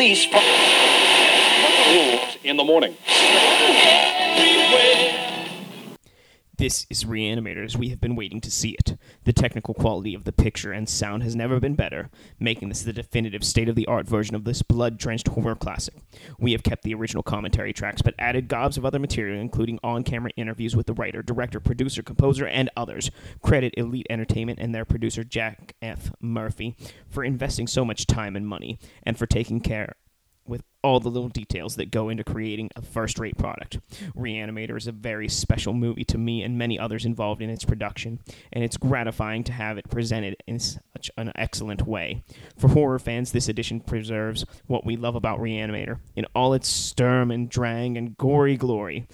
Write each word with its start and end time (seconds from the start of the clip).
police 0.00 0.24
from 0.24 0.40
Rules 1.92 2.38
in 2.42 2.56
the 2.56 2.64
morning. 2.64 2.96
This 6.60 6.86
is 6.90 7.04
Reanimators. 7.04 7.74
We 7.74 7.88
have 7.88 8.02
been 8.02 8.16
waiting 8.16 8.42
to 8.42 8.50
see 8.50 8.72
it. 8.72 8.98
The 9.24 9.32
technical 9.32 9.72
quality 9.72 10.12
of 10.12 10.24
the 10.24 10.32
picture 10.32 10.72
and 10.72 10.86
sound 10.90 11.22
has 11.22 11.34
never 11.34 11.58
been 11.58 11.74
better, 11.74 12.10
making 12.38 12.68
this 12.68 12.82
the 12.82 12.92
definitive 12.92 13.42
state 13.42 13.70
of 13.70 13.76
the 13.76 13.86
art 13.86 14.06
version 14.06 14.36
of 14.36 14.44
this 14.44 14.60
blood 14.60 14.98
drenched 14.98 15.28
horror 15.28 15.54
classic. 15.54 15.94
We 16.38 16.52
have 16.52 16.62
kept 16.62 16.82
the 16.82 16.92
original 16.92 17.22
commentary 17.22 17.72
tracks, 17.72 18.02
but 18.02 18.12
added 18.18 18.46
gobs 18.46 18.76
of 18.76 18.84
other 18.84 18.98
material, 18.98 19.40
including 19.40 19.78
on 19.82 20.02
camera 20.02 20.32
interviews 20.36 20.76
with 20.76 20.86
the 20.86 20.92
writer, 20.92 21.22
director, 21.22 21.60
producer, 21.60 22.02
composer, 22.02 22.46
and 22.46 22.68
others. 22.76 23.10
Credit 23.40 23.72
Elite 23.78 24.08
Entertainment 24.10 24.58
and 24.58 24.74
their 24.74 24.84
producer, 24.84 25.24
Jack 25.24 25.74
F. 25.80 26.12
Murphy, 26.20 26.76
for 27.08 27.24
investing 27.24 27.68
so 27.68 27.86
much 27.86 28.06
time 28.06 28.36
and 28.36 28.46
money, 28.46 28.78
and 29.02 29.16
for 29.16 29.24
taking 29.24 29.60
care 29.60 29.94
with 30.50 30.62
all 30.82 31.00
the 31.00 31.08
little 31.08 31.28
details 31.28 31.76
that 31.76 31.90
go 31.90 32.08
into 32.08 32.24
creating 32.24 32.68
a 32.74 32.82
first 32.82 33.18
rate 33.18 33.38
product. 33.38 33.78
Reanimator 34.16 34.76
is 34.76 34.86
a 34.86 34.92
very 34.92 35.28
special 35.28 35.72
movie 35.72 36.04
to 36.04 36.18
me 36.18 36.42
and 36.42 36.58
many 36.58 36.78
others 36.78 37.06
involved 37.06 37.40
in 37.40 37.48
its 37.48 37.64
production, 37.64 38.20
and 38.52 38.64
it's 38.64 38.76
gratifying 38.76 39.44
to 39.44 39.52
have 39.52 39.78
it 39.78 39.88
presented 39.88 40.36
in 40.46 40.58
such 40.58 41.10
an 41.16 41.32
excellent 41.36 41.86
way. 41.86 42.22
For 42.58 42.68
horror 42.68 42.98
fans, 42.98 43.32
this 43.32 43.48
edition 43.48 43.80
preserves 43.80 44.44
what 44.66 44.84
we 44.84 44.96
love 44.96 45.14
about 45.14 45.38
Reanimator 45.38 46.00
in 46.16 46.26
all 46.34 46.52
its 46.52 46.68
sturm 46.68 47.30
and 47.30 47.48
drang 47.48 47.96
and 47.96 48.16
gory 48.18 48.56
glory. 48.56 49.06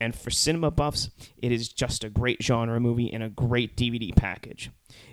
And 0.00 0.14
for 0.14 0.30
cinema 0.30 0.70
buffs, 0.70 1.10
it 1.38 1.50
is 1.50 1.68
just 1.68 2.04
a 2.04 2.10
great 2.10 2.40
genre 2.40 2.78
movie 2.78 3.06
in 3.06 3.20
a 3.20 3.28
great 3.28 3.76
DVD 3.76 4.14
package. 4.14 4.70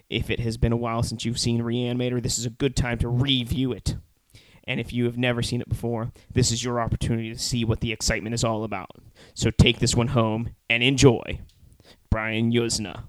If 0.10 0.30
it 0.30 0.40
has 0.42 0.58
been 0.58 0.72
a 0.72 0.78
while 0.78 1.02
since 1.02 1.26
you've 1.26 1.40
seen 1.40 1.62
Reanimator, 1.62 2.22
this 2.22 2.38
is 2.38 2.46
a 2.46 2.52
good 2.52 2.76
time 2.76 3.00
to 3.00 3.10
review 3.10 3.72
it. 3.72 3.96
And 4.68 4.80
if 4.80 4.92
you 4.92 5.06
have 5.06 5.18
never 5.18 5.42
seen 5.44 5.62
it 5.62 5.70
before, 5.70 6.12
this 6.34 6.52
is 6.52 6.64
your 6.64 6.80
opportunity 6.82 7.32
to 7.32 7.40
see 7.40 7.64
what 7.64 7.82
the 7.82 7.92
excitement 7.92 8.34
is 8.34 8.44
all 8.44 8.64
about. 8.64 8.90
So 9.34 9.52
take 9.52 9.80
this 9.80 9.96
one 9.96 10.08
home 10.08 10.56
and 10.70 10.82
enjoy. 10.82 11.40
Brian 12.10 12.52
Yuzna. 12.52 13.04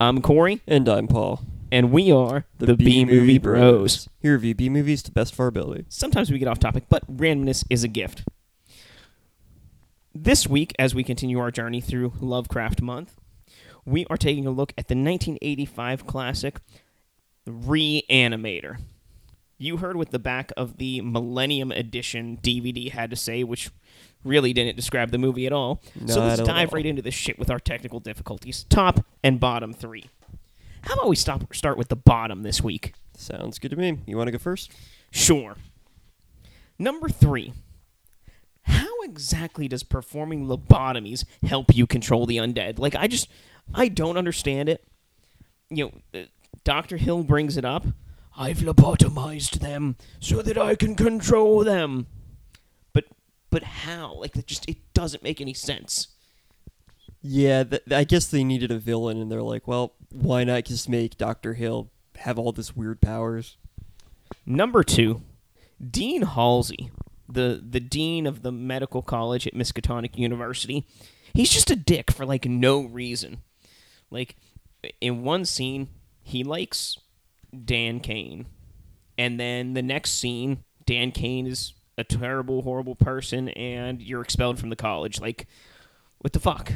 I'm 0.00 0.20
Corey, 0.22 0.62
And 0.66 0.88
I'm 0.88 1.06
Paul. 1.06 1.42
and 1.70 1.92
we 1.92 2.10
are 2.10 2.46
the, 2.58 2.74
B 2.74 3.04
Movie 3.04 3.38
Bros. 3.38 4.08
Here 4.18 4.32
review 4.32 4.54
B 4.54 4.68
movies 4.68 5.02
to 5.04 5.12
best 5.12 5.34
of 5.34 5.40
our 5.40 5.46
ability. 5.46 5.84
Sometimes 5.88 6.30
we 6.30 6.38
get 6.38 6.48
off 6.48 6.58
topic, 6.58 6.84
but 6.88 7.06
randomness 7.14 7.64
is 7.70 7.84
a 7.84 7.88
gift. 7.88 8.24
This 10.14 10.46
week, 10.48 10.72
as 10.78 10.94
we 10.94 11.04
continue 11.04 11.38
our 11.38 11.50
journey 11.52 11.80
through 11.80 12.14
Lovecraft 12.20 12.82
Month, 12.82 13.14
we 13.84 14.06
are 14.10 14.16
taking 14.16 14.46
a 14.46 14.50
look 14.50 14.72
at 14.76 14.88
the 14.88 14.94
1985 14.96 16.06
classic 16.06 16.60
Reanimator. 17.46 18.78
You 19.60 19.76
heard 19.76 19.96
what 19.96 20.10
the 20.10 20.18
back 20.18 20.52
of 20.56 20.78
the 20.78 21.02
Millennium 21.02 21.70
Edition 21.70 22.38
DVD 22.42 22.90
had 22.90 23.10
to 23.10 23.16
say, 23.16 23.44
which 23.44 23.70
really 24.24 24.54
didn't 24.54 24.74
describe 24.74 25.10
the 25.10 25.18
movie 25.18 25.46
at 25.46 25.52
all. 25.52 25.82
so 26.06 26.20
let's 26.20 26.40
dive 26.40 26.70
all. 26.70 26.76
right 26.76 26.86
into 26.86 27.02
this 27.02 27.12
shit 27.12 27.38
with 27.38 27.50
our 27.50 27.58
technical 27.58 28.00
difficulties. 28.00 28.64
Top 28.70 29.04
and 29.22 29.38
bottom 29.38 29.74
three. 29.74 30.06
How 30.80 30.94
about 30.94 31.10
we 31.10 31.16
stop 31.16 31.54
start 31.54 31.76
with 31.76 31.88
the 31.88 31.96
bottom 31.96 32.42
this 32.42 32.62
week? 32.62 32.94
Sounds 33.14 33.58
good 33.58 33.70
to 33.72 33.76
me. 33.76 33.98
You 34.06 34.16
want 34.16 34.28
to 34.28 34.32
go 34.32 34.38
first? 34.38 34.72
Sure. 35.10 35.56
Number 36.78 37.10
three. 37.10 37.52
How 38.62 39.02
exactly 39.02 39.68
does 39.68 39.82
performing 39.82 40.46
lobotomies 40.46 41.26
help 41.42 41.76
you 41.76 41.86
control 41.86 42.24
the 42.24 42.38
undead? 42.38 42.78
Like, 42.78 42.94
I 42.94 43.08
just, 43.08 43.28
I 43.74 43.88
don't 43.88 44.16
understand 44.16 44.70
it. 44.70 44.82
You 45.68 45.92
know, 46.14 46.20
uh, 46.20 46.24
Dr. 46.64 46.96
Hill 46.96 47.24
brings 47.24 47.58
it 47.58 47.66
up. 47.66 47.84
I've 48.40 48.60
lobotomized 48.60 49.60
them 49.60 49.96
so 50.18 50.40
that 50.40 50.56
I 50.56 50.74
can 50.74 50.96
control 50.96 51.62
them. 51.62 52.06
But, 52.94 53.04
but 53.50 53.62
how? 53.62 54.14
Like, 54.14 54.34
it 54.34 54.46
just, 54.46 54.66
it 54.66 54.78
doesn't 54.94 55.22
make 55.22 55.42
any 55.42 55.52
sense. 55.52 56.08
Yeah, 57.20 57.64
th- 57.64 57.82
I 57.90 58.04
guess 58.04 58.26
they 58.28 58.42
needed 58.42 58.70
a 58.70 58.78
villain, 58.78 59.18
and 59.18 59.30
they're 59.30 59.42
like, 59.42 59.68
well, 59.68 59.92
why 60.10 60.44
not 60.44 60.64
just 60.64 60.88
make 60.88 61.18
Dr. 61.18 61.52
Hill 61.52 61.90
have 62.20 62.38
all 62.38 62.52
this 62.52 62.74
weird 62.74 63.02
powers? 63.02 63.58
Number 64.46 64.82
two, 64.82 65.20
Dean 65.78 66.22
Halsey, 66.22 66.90
the 67.28 67.62
the 67.62 67.80
dean 67.80 68.26
of 68.26 68.40
the 68.40 68.52
medical 68.52 69.02
college 69.02 69.46
at 69.46 69.54
Miskatonic 69.54 70.16
University. 70.16 70.86
He's 71.34 71.50
just 71.50 71.70
a 71.70 71.76
dick 71.76 72.10
for 72.10 72.24
like 72.24 72.46
no 72.46 72.82
reason. 72.82 73.42
Like 74.10 74.36
in 75.00 75.24
one 75.24 75.44
scene, 75.44 75.88
he 76.22 76.42
likes 76.42 76.96
Dan 77.64 78.00
Cain, 78.00 78.46
and 79.18 79.38
then 79.38 79.74
the 79.74 79.82
next 79.82 80.12
scene, 80.12 80.64
Dan 80.86 81.12
Cain 81.12 81.46
is 81.46 81.74
a 81.98 82.04
terrible, 82.04 82.62
horrible 82.62 82.94
person, 82.94 83.48
and 83.50 84.00
you're 84.00 84.22
expelled 84.22 84.58
from 84.58 84.70
the 84.70 84.76
college. 84.76 85.20
Like, 85.20 85.46
what 86.18 86.32
the 86.32 86.40
fuck? 86.40 86.72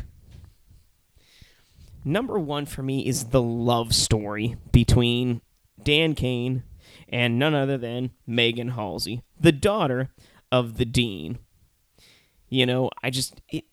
Number 2.05 2.39
one 2.39 2.67
for 2.67 2.83
me 2.83 3.07
is 3.07 3.27
the 3.27 3.43
love 3.43 3.95
story 3.95 4.57
between 4.73 5.41
Dan 5.83 6.15
Cain 6.15 6.63
and 7.09 7.39
none 7.39 7.55
other 7.55 7.79
than 7.79 8.11
Megan 8.27 8.71
Halsey, 8.71 9.23
the 9.41 9.53
daughter 9.53 10.11
of 10.53 10.77
the 10.77 10.85
dean. 10.85 11.39
You 12.49 12.67
know, 12.67 12.91
I 13.03 13.11
just 13.11 13.41
it 13.49 13.65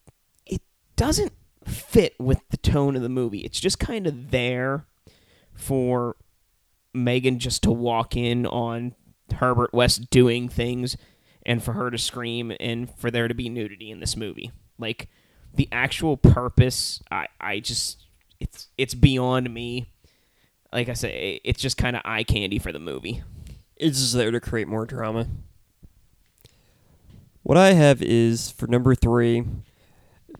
it 0.45 0.61
doesn't 0.95 1.33
fit 1.65 2.15
with 2.19 2.39
the 2.49 2.57
tone 2.57 2.95
of 2.95 3.01
the 3.01 3.09
movie. 3.09 3.39
It's 3.39 3.59
just 3.59 3.79
kind 3.79 4.07
of 4.07 4.31
there 4.31 4.85
for 5.53 6.15
Megan 6.93 7.39
just 7.39 7.63
to 7.63 7.71
walk 7.71 8.15
in 8.15 8.45
on 8.45 8.95
Herbert 9.33 9.73
West 9.73 10.09
doing 10.09 10.49
things 10.49 10.97
and 11.45 11.63
for 11.63 11.73
her 11.73 11.89
to 11.89 11.97
scream 11.97 12.53
and 12.59 12.93
for 12.97 13.09
there 13.09 13.27
to 13.27 13.33
be 13.33 13.49
nudity 13.49 13.91
in 13.91 13.99
this 13.99 14.15
movie. 14.15 14.51
Like 14.77 15.09
the 15.53 15.67
actual 15.71 16.17
purpose, 16.17 17.01
I 17.11 17.27
I 17.39 17.59
just 17.59 18.05
it's 18.39 18.67
it's 18.77 18.93
beyond 18.93 19.53
me. 19.53 19.87
Like 20.73 20.89
I 20.89 20.93
say, 20.93 21.41
it's 21.43 21.61
just 21.61 21.77
kind 21.77 21.95
of 21.95 22.01
eye 22.05 22.23
candy 22.23 22.59
for 22.59 22.71
the 22.71 22.79
movie. 22.79 23.23
It's 23.75 23.99
just 23.99 24.13
there 24.13 24.31
to 24.31 24.39
create 24.39 24.67
more 24.67 24.85
drama. 24.85 25.27
What 27.43 27.57
I 27.57 27.73
have 27.73 28.01
is 28.01 28.51
for 28.51 28.67
number 28.67 28.95
three, 28.95 29.43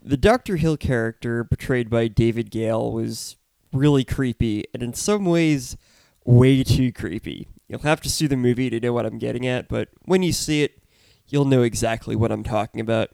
the 0.02 0.16
Dr. 0.16 0.56
Hill 0.56 0.76
character 0.76 1.44
portrayed 1.44 1.90
by 1.90 2.08
David 2.08 2.50
Gale 2.50 2.92
was 2.92 3.36
really 3.72 4.04
creepy, 4.04 4.64
and 4.72 4.82
in 4.82 4.94
some 4.94 5.24
ways, 5.24 5.76
way 6.24 6.62
too 6.62 6.92
creepy. 6.92 7.48
You'll 7.68 7.80
have 7.80 8.00
to 8.02 8.10
see 8.10 8.26
the 8.26 8.36
movie 8.36 8.70
to 8.70 8.80
know 8.80 8.92
what 8.92 9.06
I'm 9.06 9.18
getting 9.18 9.46
at, 9.46 9.68
but 9.68 9.88
when 10.04 10.22
you 10.22 10.32
see 10.32 10.62
it, 10.62 10.82
you'll 11.26 11.44
know 11.44 11.62
exactly 11.62 12.14
what 12.14 12.32
I'm 12.32 12.44
talking 12.44 12.80
about. 12.80 13.10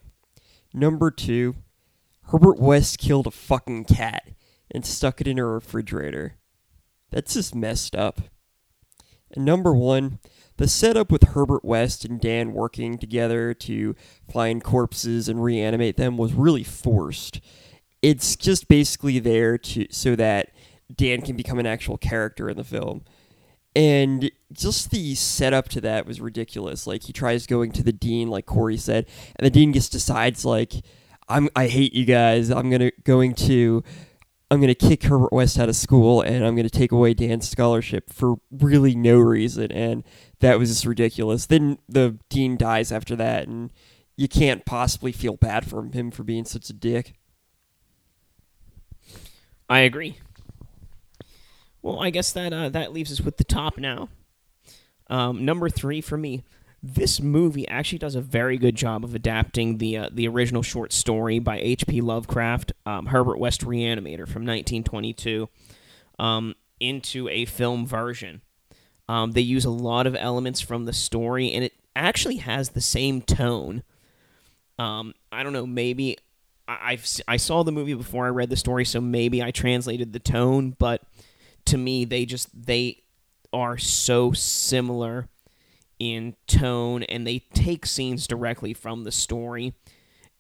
Number 0.75 1.11
two, 1.11 1.57
Herbert 2.25 2.59
West 2.59 2.99
killed 2.99 3.27
a 3.27 3.31
fucking 3.31 3.85
cat 3.85 4.29
and 4.71 4.85
stuck 4.85 5.21
it 5.21 5.29
in 5.29 5.39
a 5.39 5.45
refrigerator. 5.47 6.37
That's 7.11 7.35
just 7.35 7.55
messed 7.55 7.97
up. 7.97 8.21
And 9.31 9.45
number 9.45 9.75
one, 9.75 10.19
the 10.57 10.69
setup 10.69 11.13
with 11.13 11.23
Herbert 11.23 11.65
West 11.65 12.05
and 12.05 12.21
Dan 12.21 12.53
working 12.53 12.99
together 12.99 13.55
to 13.55 13.95
find 14.31 14.63
corpses 14.63 15.29
and 15.29 15.43
reanimate 15.43 15.97
them 15.97 16.19
was 16.19 16.35
really 16.35 16.65
forced. 16.65 17.41
It's 18.03 18.37
just 18.37 18.69
basically 18.69 19.19
there 19.19 19.57
to 19.57 19.87
so 19.91 20.17
that 20.17 20.51
Dan 20.95 21.23
can 21.23 21.37
become 21.37 21.59
an 21.59 21.67
actual 21.67 21.99
character 21.99 22.49
in 22.49 22.57
the 22.57 22.65
film. 22.65 23.05
And 23.77 24.31
just 24.53 24.91
the 24.91 25.15
setup 25.15 25.69
to 25.71 25.81
that 25.83 26.07
was 26.07 26.21
ridiculous. 26.21 26.87
Like 26.87 27.05
he 27.05 27.13
tries 27.13 27.47
going 27.47 27.71
to 27.73 27.83
the 27.83 27.93
dean, 27.93 28.29
like 28.29 28.47
Corey 28.47 28.77
said, 28.77 29.07
and 29.37 29.47
the 29.47 29.51
dean 29.51 29.73
just 29.73 29.93
decides 29.93 30.45
like, 30.45 30.73
"I'm 31.29 31.49
I 31.55 31.69
hate 31.69 31.95
you 31.95 32.05
guys. 32.05 32.51
I'm 32.51 32.71
gonna 32.71 32.91
going 33.05 33.35
to 33.35 33.85
I'm 34.51 34.61
going 34.61 34.69
to 34.69 34.75
kick 34.75 35.05
Herbert 35.05 35.33
West 35.33 35.59
out 35.59 35.69
of 35.69 35.77
school 35.77 36.23
and 36.23 36.45
I'm 36.45 36.55
going 36.55 36.69
to 36.69 36.79
take 36.79 36.91
away 36.91 37.13
Dan's 37.13 37.49
scholarship 37.49 38.11
for 38.11 38.37
really 38.51 38.95
no 38.95 39.19
reason. 39.19 39.71
And 39.71 40.05
that 40.41 40.59
was 40.59 40.71
just 40.71 40.87
ridiculous. 40.87 41.47
Then 41.47 41.79
the 41.89 42.19
dean 42.31 42.57
dies 42.57 42.91
after 42.91 43.15
that, 43.17 43.47
and 43.47 43.71
you 44.17 44.27
can't 44.29 44.65
possibly 44.65 45.13
feel 45.13 45.37
bad 45.37 45.69
for 45.69 45.85
him 45.85 46.11
for 46.11 46.23
being 46.23 46.45
such 46.45 46.71
a 46.71 46.73
dick. 46.73 47.15
I 49.69 49.81
agree. 49.81 50.19
Well, 51.83 52.01
I 52.01 52.11
guess 52.11 52.33
that 52.33 52.53
uh, 52.53 52.69
that 52.71 52.93
leaves 52.93 53.13
us 53.13 53.21
with 53.21 53.37
the 53.37 53.45
top 53.45 53.79
now. 53.79 54.09
Um, 55.09 55.45
number 55.45 55.69
three 55.69 56.01
for 56.01 56.17
me. 56.19 56.43
This 56.81 57.21
movie 57.21 57.67
actually 57.67 57.99
does 57.99 58.15
a 58.15 58.21
very 58.21 58.57
good 58.57 58.77
job 58.77 59.03
of 59.03 59.13
adapting 59.15 59.79
the 59.79 59.97
uh, 59.97 60.09
the 60.13 60.29
original 60.29 60.63
short 60.63 60.93
story 60.93 61.41
by 61.41 61.59
H.P. 61.59 62.01
Lovecraft, 62.01 62.73
um, 62.87 63.07
Herbert 63.07 63.39
West 63.41 63.63
Reanimator 63.63 64.29
from 64.29 64.45
1922, 64.47 65.49
um, 66.21 66.55
into 66.79 67.29
a 67.31 67.47
film 67.47 67.85
version. 67.85 68.43
Um, 69.09 69.33
they 69.33 69.41
use 69.41 69.65
a 69.65 69.71
lot 69.71 70.07
of 70.07 70.15
elements 70.15 70.61
from 70.61 70.85
the 70.85 70.93
story, 70.93 71.51
and 71.53 71.65
it 71.65 71.73
actually 71.97 72.37
has 72.37 72.71
the 72.71 72.81
same 72.81 73.23
tone. 73.23 73.83
Um, 74.79 75.15
I 75.33 75.43
don't 75.43 75.53
know, 75.53 75.67
maybe 75.67 76.17
I- 76.69 76.93
I've 76.93 77.09
I 77.27 77.39
saw 77.39 77.65
the 77.65 77.73
movie 77.73 77.95
before 77.95 78.27
I 78.27 78.31
read 78.31 78.51
the 78.51 78.57
story, 78.57 78.85
so 78.85 79.01
maybe 79.01 79.43
I 79.43 79.51
translated 79.51 80.13
the 80.13 80.21
tone, 80.21 80.77
but 80.79 81.03
to 81.69 81.79
me, 81.79 82.05
they 82.05 82.25
just 82.25 82.49
they 82.67 83.03
are 83.53 83.79
so 83.79 84.33
similar 84.33 85.29
in 85.99 86.37
tone 86.47 87.03
and 87.05 87.27
they 87.27 87.41
take 87.55 87.87
scenes 87.87 88.27
directly 88.27 88.73
from 88.73 89.05
the 89.05 89.13
story 89.13 89.75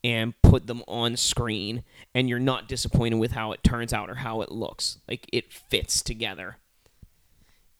and 0.04 0.40
put 0.42 0.66
them 0.66 0.82
on 0.86 1.16
screen 1.16 1.82
and 2.14 2.28
you're 2.28 2.38
not 2.38 2.68
disappointed 2.68 3.16
with 3.16 3.32
how 3.32 3.52
it 3.52 3.64
turns 3.64 3.92
out 3.92 4.08
or 4.08 4.16
how 4.16 4.40
it 4.40 4.52
looks. 4.52 4.98
Like 5.08 5.28
it 5.32 5.52
fits 5.52 6.02
together. 6.02 6.58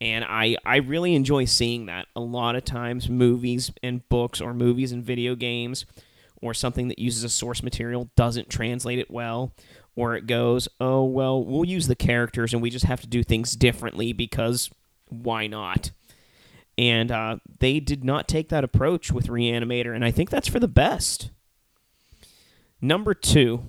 And 0.00 0.24
i 0.24 0.56
i 0.64 0.76
really 0.76 1.14
enjoy 1.14 1.44
seeing 1.44 1.86
that. 1.86 2.06
A 2.14 2.20
lot 2.20 2.56
of 2.56 2.64
times 2.64 3.08
movies 3.08 3.72
and 3.82 4.08
books 4.08 4.40
or 4.40 4.54
movies 4.54 4.92
and 4.92 5.04
video 5.04 5.34
games 5.34 5.86
or 6.40 6.54
something 6.54 6.88
that 6.88 6.98
uses 6.98 7.24
a 7.24 7.28
source 7.28 7.62
material 7.62 8.10
doesn't 8.16 8.48
translate 8.48 8.98
it 8.98 9.10
well 9.10 9.52
or 9.98 10.14
it 10.14 10.26
goes 10.26 10.68
oh 10.80 11.04
well 11.04 11.44
we'll 11.44 11.64
use 11.64 11.86
the 11.86 11.96
characters 11.96 12.52
and 12.52 12.62
we 12.62 12.70
just 12.70 12.84
have 12.84 13.00
to 13.00 13.06
do 13.06 13.22
things 13.22 13.52
differently 13.52 14.12
because 14.12 14.70
why 15.08 15.46
not 15.46 15.90
and 16.76 17.10
uh, 17.10 17.36
they 17.58 17.80
did 17.80 18.04
not 18.04 18.28
take 18.28 18.50
that 18.50 18.64
approach 18.64 19.10
with 19.10 19.26
reanimator 19.26 19.94
and 19.94 20.04
i 20.04 20.10
think 20.10 20.30
that's 20.30 20.48
for 20.48 20.60
the 20.60 20.68
best 20.68 21.30
Number 22.80 23.12
two, 23.12 23.64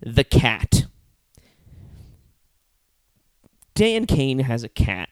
the 0.00 0.24
cat. 0.24 0.86
Dan 3.74 4.06
Cain 4.06 4.40
has 4.40 4.62
a 4.62 4.68
cat. 4.68 5.08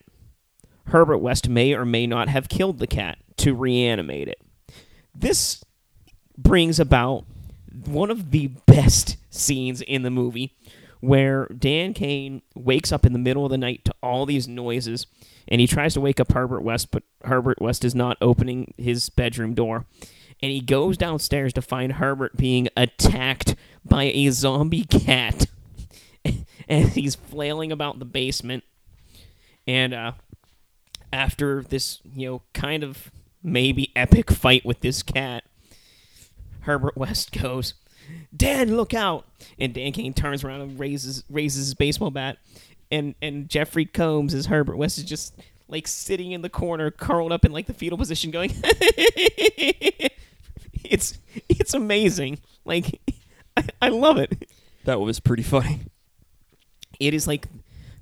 Herbert 0.87 1.17
West 1.17 1.49
may 1.49 1.73
or 1.73 1.85
may 1.85 2.07
not 2.07 2.29
have 2.29 2.49
killed 2.49 2.79
the 2.79 2.87
cat 2.87 3.17
to 3.37 3.53
reanimate 3.53 4.27
it. 4.27 4.41
This 5.13 5.63
brings 6.37 6.79
about 6.79 7.25
one 7.85 8.09
of 8.11 8.31
the 8.31 8.47
best 8.47 9.17
scenes 9.31 9.81
in 9.81 10.03
the 10.03 10.11
movie 10.11 10.55
where 10.99 11.47
Dan 11.47 11.95
Cain 11.95 12.43
wakes 12.53 12.91
up 12.91 13.07
in 13.07 13.13
the 13.13 13.19
middle 13.19 13.43
of 13.43 13.49
the 13.49 13.57
night 13.57 13.83
to 13.85 13.95
all 14.03 14.27
these 14.27 14.47
noises 14.47 15.07
and 15.47 15.59
he 15.59 15.65
tries 15.65 15.95
to 15.95 16.01
wake 16.01 16.19
up 16.19 16.31
Herbert 16.31 16.61
West, 16.61 16.91
but 16.91 17.01
Herbert 17.23 17.59
West 17.59 17.83
is 17.83 17.95
not 17.95 18.17
opening 18.21 18.75
his 18.77 19.09
bedroom 19.09 19.55
door 19.55 19.87
and 20.41 20.51
he 20.51 20.59
goes 20.59 20.97
downstairs 20.97 21.53
to 21.53 21.61
find 21.61 21.93
Herbert 21.93 22.35
being 22.35 22.67
attacked 22.75 23.55
by 23.85 24.05
a 24.05 24.29
zombie 24.29 24.85
cat. 24.85 25.45
and 26.67 26.89
he's 26.89 27.15
flailing 27.15 27.71
about 27.71 27.99
the 27.99 28.05
basement. 28.05 28.63
And 29.67 29.93
uh, 29.93 30.13
after 31.13 31.61
this, 31.63 31.99
you 32.15 32.27
know, 32.27 32.41
kind 32.53 32.83
of 32.83 33.11
maybe 33.43 33.91
epic 33.95 34.31
fight 34.31 34.65
with 34.65 34.79
this 34.79 35.03
cat, 35.03 35.43
Herbert 36.61 36.97
West 36.97 37.31
goes, 37.39 37.75
Dan, 38.35 38.75
look 38.75 38.93
out! 38.93 39.27
And 39.59 39.73
Dan 39.73 39.91
Cain 39.91 40.13
turns 40.13 40.43
around 40.43 40.61
and 40.61 40.79
raises 40.79 41.23
raises 41.29 41.67
his 41.67 41.73
baseball 41.73 42.11
bat. 42.11 42.37
And 42.89 43.15
and 43.21 43.49
Jeffrey 43.49 43.85
Combs 43.85 44.33
as 44.33 44.47
Herbert 44.47 44.77
West 44.77 44.97
is 44.97 45.03
just 45.03 45.35
like 45.67 45.87
sitting 45.87 46.31
in 46.31 46.41
the 46.41 46.49
corner, 46.49 46.91
curled 46.91 47.31
up 47.31 47.45
in 47.45 47.51
like 47.51 47.67
the 47.67 47.73
fetal 47.73 47.97
position, 47.97 48.31
going 48.31 48.51
it's 50.83 51.17
it's 51.49 51.73
amazing. 51.73 52.39
Like 52.65 52.99
I, 53.57 53.63
I 53.81 53.89
love 53.89 54.17
it. 54.17 54.49
That 54.85 54.99
was 54.99 55.19
pretty 55.19 55.43
funny. 55.43 55.81
It 56.99 57.13
is 57.13 57.27
like 57.27 57.47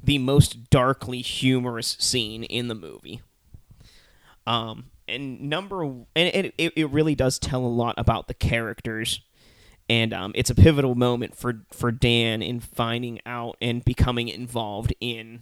the 0.04 0.18
most 0.18 0.70
darkly 0.70 1.22
humorous 1.22 1.96
scene 2.00 2.44
in 2.44 2.68
the 2.68 2.76
movie. 2.76 3.22
Um, 4.48 4.86
and 5.08 5.42
number 5.42 5.84
and 5.84 6.08
it, 6.16 6.54
it, 6.58 6.74
it 6.76 6.90
really 6.90 7.16
does 7.16 7.40
tell 7.40 7.62
a 7.62 7.68
lot 7.68 7.96
about 7.98 8.28
the 8.28 8.34
characters, 8.34 9.22
and 9.90 10.14
um, 10.14 10.32
it's 10.36 10.52
a 10.52 10.56
pivotal 10.56 10.96
moment 10.96 11.36
for 11.36 11.62
for 11.72 11.92
Dan 11.92 12.42
in 12.42 12.60
finding 12.60 13.20
out 13.26 13.58
and 13.62 13.84
becoming 13.84 14.28
involved 14.28 14.94
in 15.02 15.42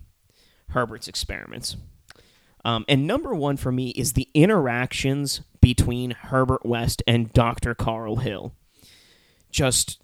Herbert's 0.69 1.07
experiments. 1.07 1.75
Um, 2.65 2.85
and 2.87 3.05
number 3.05 3.35
one 3.35 3.57
for 3.57 3.71
me 3.71 3.89
is 3.91 4.13
the 4.13 4.29
interactions 4.33 5.41
between 5.61 6.11
Herbert 6.11 6.65
West 6.65 7.03
and 7.07 7.31
Dr. 7.33 7.75
Carl 7.75 8.17
Hill. 8.17 8.53
Just 9.51 10.01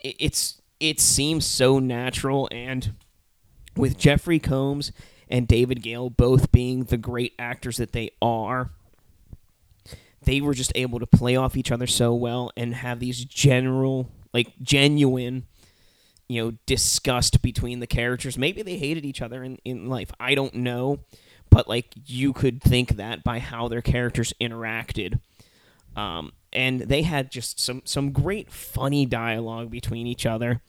it's 0.00 0.60
it 0.80 1.00
seems 1.00 1.44
so 1.44 1.78
natural 1.78 2.48
and 2.52 2.92
with 3.76 3.98
Jeffrey 3.98 4.38
Combs 4.38 4.92
and 5.28 5.46
David 5.46 5.82
Gale 5.82 6.10
both 6.10 6.52
being 6.52 6.84
the 6.84 6.96
great 6.96 7.34
actors 7.38 7.76
that 7.76 7.92
they 7.92 8.10
are, 8.22 8.70
they 10.22 10.40
were 10.40 10.54
just 10.54 10.72
able 10.74 11.00
to 11.00 11.06
play 11.06 11.36
off 11.36 11.56
each 11.56 11.72
other 11.72 11.86
so 11.86 12.14
well 12.14 12.50
and 12.56 12.74
have 12.74 13.00
these 13.00 13.24
general, 13.24 14.10
like 14.32 14.52
genuine, 14.62 15.46
you 16.28 16.42
know, 16.44 16.52
disgust 16.66 17.42
between 17.42 17.80
the 17.80 17.86
characters. 17.86 18.36
Maybe 18.36 18.62
they 18.62 18.76
hated 18.76 19.04
each 19.04 19.22
other 19.22 19.42
in, 19.42 19.58
in 19.64 19.88
life. 19.88 20.10
I 20.20 20.34
don't 20.34 20.54
know 20.54 21.00
but 21.50 21.68
like 21.68 21.92
you 22.06 22.32
could 22.32 22.62
think 22.62 22.96
that 22.96 23.24
by 23.24 23.38
how 23.38 23.68
their 23.68 23.82
characters 23.82 24.32
interacted. 24.40 25.20
Um, 25.96 26.32
and 26.52 26.80
they 26.80 27.02
had 27.02 27.30
just 27.30 27.60
some 27.60 27.82
some 27.84 28.12
great 28.12 28.50
funny 28.50 29.06
dialogue 29.06 29.70
between 29.70 30.06
each 30.06 30.26
other. 30.26 30.60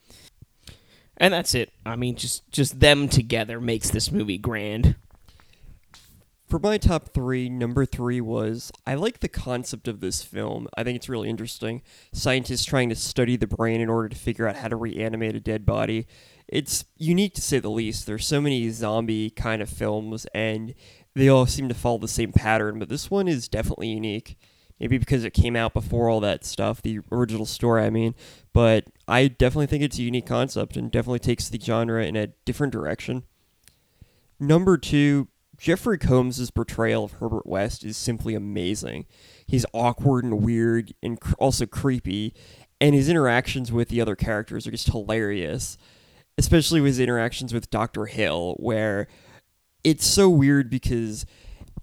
And 1.18 1.34
that's 1.34 1.54
it. 1.54 1.72
I 1.86 1.96
mean, 1.96 2.16
just 2.16 2.50
just 2.52 2.80
them 2.80 3.08
together 3.08 3.60
makes 3.60 3.90
this 3.90 4.12
movie 4.12 4.38
grand. 4.38 4.96
For 6.50 6.60
my 6.60 6.80
top 6.80 7.14
three, 7.14 7.48
number 7.48 7.86
three 7.86 8.20
was 8.20 8.72
I 8.86 8.96
like 8.96 9.20
the 9.20 9.30
concept 9.30 9.88
of 9.88 10.00
this 10.00 10.24
film. 10.24 10.68
I 10.76 10.84
think 10.84 10.96
it's 10.96 11.08
really 11.08 11.30
interesting. 11.30 11.84
Scientists 12.12 12.66
trying 12.66 12.90
to 12.90 12.96
study 12.96 13.38
the 13.38 13.48
brain 13.48 13.82
in 13.82 13.90
order 13.90 14.10
to 14.10 14.16
figure 14.16 14.48
out 14.48 14.56
how 14.56 14.68
to 14.68 14.76
reanimate 14.76 15.36
a 15.36 15.40
dead 15.40 15.66
body 15.66 16.08
it's 16.52 16.86
unique 16.98 17.36
to 17.36 17.42
say 17.42 17.60
the 17.60 17.70
least. 17.70 18.06
There's 18.06 18.26
so 18.26 18.42
many 18.42 18.70
zombie 18.72 19.30
kind 19.30 19.62
of 19.62 19.70
films, 19.70 20.26
and 20.34 20.74
they 21.16 21.30
all 21.30 21.46
seem 21.46 21.70
to 21.70 21.76
follow 21.76 22.00
the 22.00 22.08
same 22.08 22.32
pattern, 22.32 22.80
but 22.80 22.90
this 22.90 23.12
one 23.12 23.28
is 23.28 23.48
definitely 23.48 23.90
unique. 23.90 24.38
Maybe 24.80 24.98
because 24.98 25.26
it 25.26 25.34
came 25.34 25.56
out 25.56 25.74
before 25.74 26.10
all 26.10 26.22
that 26.22 26.46
stuff, 26.46 26.82
the 26.82 27.00
original 27.12 27.46
story, 27.46 27.84
I 27.84 27.90
mean. 27.90 28.16
But 28.54 28.86
I 29.08 29.28
definitely 29.28 29.68
think 29.68 29.84
it's 29.84 30.00
a 30.00 30.04
unique 30.04 30.26
concept 30.26 30.78
and 30.78 30.90
definitely 30.90 31.20
takes 31.20 31.50
the 31.50 31.60
genre 31.60 32.04
in 32.06 32.16
a 32.16 32.28
different 32.46 32.72
direction. 32.72 33.24
Number 34.40 34.78
two, 34.78 35.28
Jeffrey 35.60 35.98
Combs' 35.98 36.52
portrayal 36.52 37.04
of 37.04 37.14
Herbert 37.14 37.46
West 37.46 37.84
is 37.84 37.98
simply 37.98 38.34
amazing. 38.36 39.06
He's 39.46 39.66
awkward 39.74 40.24
and 40.24 40.42
weird 40.42 40.94
and 41.04 41.20
cr- 41.20 41.34
also 41.38 41.66
creepy, 41.66 42.34
and 42.80 42.96
his 42.96 43.10
interactions 43.10 43.72
with 43.72 43.90
the 43.90 44.02
other 44.02 44.16
characters 44.16 44.66
are 44.66 44.72
just 44.72 44.88
hilarious 44.88 45.78
especially 46.40 46.82
his 46.82 47.02
interactions 47.02 47.54
with 47.54 47.70
Dr. 47.70 48.06
Hill, 48.06 48.56
where 48.60 49.08
it's 49.84 50.06
so 50.06 50.30
weird 50.30 50.70
because 50.70 51.26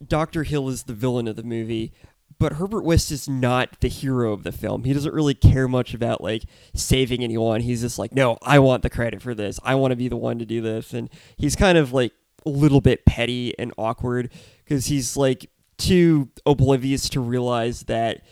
Dr. 0.04 0.44
Hill 0.44 0.70
is 0.70 0.84
the 0.84 0.94
villain 0.94 1.28
of 1.28 1.36
the 1.36 1.42
movie, 1.42 1.92
but 2.38 2.54
Herbert 2.54 2.82
West 2.82 3.12
is 3.12 3.28
not 3.28 3.80
the 3.80 3.88
hero 3.88 4.32
of 4.32 4.44
the 4.44 4.52
film. 4.52 4.84
He 4.84 4.94
doesn't 4.94 5.12
really 5.12 5.34
care 5.34 5.68
much 5.68 5.92
about 5.92 6.22
like 6.22 6.44
saving 6.74 7.22
anyone. 7.22 7.60
He's 7.60 7.82
just 7.82 7.98
like, 7.98 8.14
no, 8.14 8.38
I 8.42 8.58
want 8.58 8.82
the 8.82 8.88
credit 8.88 9.20
for 9.20 9.34
this. 9.34 9.60
I 9.62 9.74
want 9.74 9.92
to 9.92 9.96
be 9.96 10.08
the 10.08 10.16
one 10.16 10.38
to 10.38 10.46
do 10.46 10.62
this. 10.62 10.94
And 10.94 11.10
he's 11.36 11.54
kind 11.54 11.76
of 11.76 11.92
like 11.92 12.12
a 12.46 12.50
little 12.50 12.80
bit 12.80 13.04
petty 13.04 13.58
and 13.58 13.72
awkward 13.76 14.32
because 14.64 14.86
he's 14.86 15.16
like 15.16 15.50
too 15.76 16.28
oblivious 16.46 17.08
to 17.10 17.20
realize 17.20 17.82
that, 17.84 18.22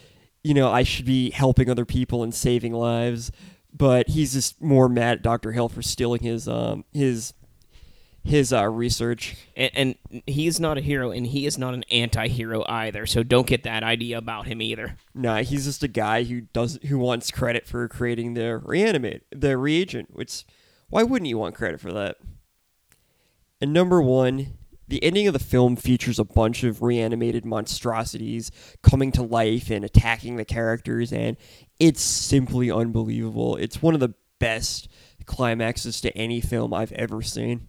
you 0.42 0.54
know, 0.54 0.70
I 0.70 0.82
should 0.82 1.04
be 1.04 1.30
helping 1.30 1.68
other 1.68 1.84
people 1.84 2.22
and 2.22 2.34
saving 2.34 2.72
lives 2.72 3.30
but 3.76 4.08
he's 4.08 4.32
just 4.32 4.62
more 4.62 4.88
mad 4.88 5.18
at 5.18 5.22
Dr. 5.22 5.52
Hill 5.52 5.68
for 5.68 5.82
stealing 5.82 6.22
his 6.22 6.46
um 6.48 6.84
his 6.92 7.34
his 8.22 8.54
uh, 8.54 8.66
research. 8.66 9.36
And, 9.54 9.70
and 10.10 10.22
he's 10.26 10.58
not 10.58 10.78
a 10.78 10.80
hero, 10.80 11.10
and 11.10 11.26
he 11.26 11.44
is 11.44 11.58
not 11.58 11.74
an 11.74 11.84
anti-hero 11.90 12.64
either. 12.66 13.04
So 13.04 13.22
don't 13.22 13.46
get 13.46 13.64
that 13.64 13.82
idea 13.82 14.16
about 14.16 14.46
him 14.46 14.62
either. 14.62 14.96
Nah, 15.14 15.42
he's 15.42 15.66
just 15.66 15.82
a 15.82 15.88
guy 15.88 16.22
who 16.22 16.40
does 16.40 16.78
who 16.86 16.98
wants 16.98 17.30
credit 17.30 17.66
for 17.66 17.86
creating 17.88 18.34
the 18.34 18.56
reanimate 18.58 19.24
the 19.30 19.58
reagent. 19.58 20.14
Which 20.14 20.44
why 20.88 21.02
wouldn't 21.02 21.28
you 21.28 21.38
want 21.38 21.54
credit 21.54 21.80
for 21.80 21.92
that? 21.92 22.16
And 23.60 23.72
number 23.72 24.02
one, 24.02 24.58
the 24.88 25.02
ending 25.02 25.26
of 25.26 25.32
the 25.32 25.38
film 25.38 25.76
features 25.76 26.18
a 26.18 26.24
bunch 26.24 26.64
of 26.64 26.82
reanimated 26.82 27.44
monstrosities 27.44 28.50
coming 28.82 29.12
to 29.12 29.22
life 29.22 29.70
and 29.70 29.84
attacking 29.84 30.36
the 30.36 30.44
characters, 30.44 31.12
and 31.12 31.36
it's 31.80 32.02
simply 32.02 32.70
unbelievable. 32.70 33.56
It's 33.56 33.80
one 33.80 33.94
of 33.94 34.00
the 34.00 34.14
best 34.38 34.88
climaxes 35.24 36.00
to 36.02 36.16
any 36.16 36.40
film 36.40 36.74
I've 36.74 36.92
ever 36.92 37.22
seen. 37.22 37.68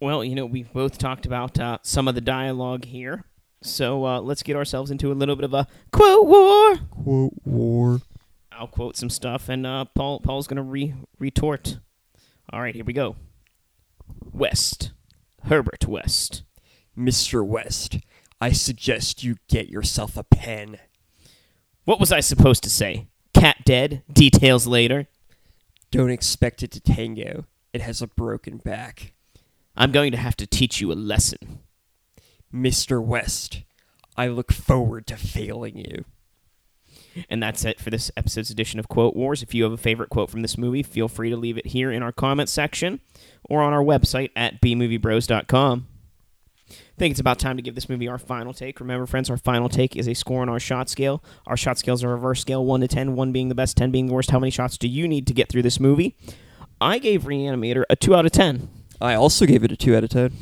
Well, 0.00 0.24
you 0.24 0.34
know, 0.34 0.46
we've 0.46 0.72
both 0.72 0.98
talked 0.98 1.26
about 1.26 1.58
uh, 1.58 1.78
some 1.82 2.08
of 2.08 2.14
the 2.14 2.20
dialogue 2.20 2.84
here, 2.84 3.24
so 3.62 4.04
uh, 4.04 4.20
let's 4.20 4.42
get 4.42 4.56
ourselves 4.56 4.90
into 4.90 5.12
a 5.12 5.14
little 5.14 5.36
bit 5.36 5.44
of 5.44 5.54
a 5.54 5.66
quote 5.92 6.26
war. 6.26 6.76
Quote 6.90 7.34
war. 7.44 8.00
I'll 8.50 8.66
quote 8.66 8.96
some 8.96 9.10
stuff, 9.10 9.48
and 9.48 9.66
uh, 9.66 9.84
Paul 9.94 10.20
Paul's 10.20 10.46
gonna 10.46 10.62
re- 10.62 10.94
retort. 11.18 11.78
All 12.52 12.60
right, 12.60 12.74
here 12.74 12.84
we 12.84 12.92
go. 12.92 13.16
West. 14.30 14.92
Herbert 15.44 15.86
West. 15.86 16.42
Mr. 16.96 17.44
West, 17.44 17.98
I 18.40 18.52
suggest 18.52 19.24
you 19.24 19.36
get 19.48 19.70
yourself 19.70 20.18
a 20.18 20.22
pen. 20.22 20.78
What 21.84 21.98
was 21.98 22.12
I 22.12 22.20
supposed 22.20 22.62
to 22.64 22.70
say? 22.70 23.08
Cat 23.32 23.64
dead? 23.64 24.02
Details 24.12 24.66
later. 24.66 25.08
Don't 25.90 26.10
expect 26.10 26.62
it 26.62 26.70
to 26.72 26.80
tango. 26.80 27.46
It 27.72 27.80
has 27.80 28.02
a 28.02 28.06
broken 28.06 28.58
back. 28.58 29.14
I'm 29.74 29.90
going 29.90 30.12
to 30.12 30.18
have 30.18 30.36
to 30.36 30.46
teach 30.46 30.80
you 30.80 30.92
a 30.92 30.94
lesson. 30.94 31.60
Mr. 32.52 33.02
West, 33.02 33.62
I 34.14 34.26
look 34.28 34.52
forward 34.52 35.06
to 35.06 35.16
failing 35.16 35.78
you. 35.78 36.04
And 37.28 37.42
that's 37.42 37.64
it 37.64 37.80
for 37.80 37.90
this 37.90 38.10
episode's 38.16 38.50
edition 38.50 38.78
of 38.78 38.88
Quote 38.88 39.14
Wars. 39.14 39.42
If 39.42 39.54
you 39.54 39.64
have 39.64 39.72
a 39.72 39.76
favorite 39.76 40.10
quote 40.10 40.30
from 40.30 40.42
this 40.42 40.56
movie, 40.58 40.82
feel 40.82 41.08
free 41.08 41.30
to 41.30 41.36
leave 41.36 41.58
it 41.58 41.66
here 41.66 41.90
in 41.90 42.02
our 42.02 42.12
comment 42.12 42.48
section 42.48 43.00
or 43.48 43.62
on 43.62 43.72
our 43.72 43.82
website 43.82 44.30
at 44.36 44.60
bmoviebros.com. 44.60 45.86
I 46.70 46.74
think 46.98 47.12
it's 47.12 47.20
about 47.20 47.38
time 47.38 47.56
to 47.56 47.62
give 47.62 47.74
this 47.74 47.88
movie 47.88 48.08
our 48.08 48.18
final 48.18 48.54
take. 48.54 48.80
Remember, 48.80 49.06
friends, 49.06 49.28
our 49.28 49.36
final 49.36 49.68
take 49.68 49.96
is 49.96 50.08
a 50.08 50.14
score 50.14 50.42
on 50.42 50.48
our 50.48 50.60
shot 50.60 50.88
scale. 50.88 51.22
Our 51.46 51.56
shot 51.56 51.78
scale 51.78 51.94
is 51.94 52.02
a 52.02 52.08
reverse 52.08 52.40
scale 52.40 52.64
1 52.64 52.80
to 52.80 52.88
10, 52.88 53.14
1 53.14 53.32
being 53.32 53.48
the 53.48 53.54
best, 53.54 53.76
10 53.76 53.90
being 53.90 54.06
the 54.06 54.14
worst. 54.14 54.30
How 54.30 54.38
many 54.38 54.50
shots 54.50 54.78
do 54.78 54.88
you 54.88 55.08
need 55.08 55.26
to 55.26 55.34
get 55.34 55.48
through 55.48 55.62
this 55.62 55.80
movie? 55.80 56.16
I 56.80 56.98
gave 56.98 57.22
Reanimator 57.22 57.84
a 57.90 57.96
2 57.96 58.14
out 58.14 58.26
of 58.26 58.32
10. 58.32 58.68
I 59.00 59.14
also 59.14 59.46
gave 59.46 59.64
it 59.64 59.72
a 59.72 59.76
2 59.76 59.96
out 59.96 60.04
of 60.04 60.10
10. 60.10 60.32